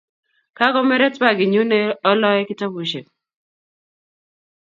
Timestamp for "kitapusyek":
2.47-3.07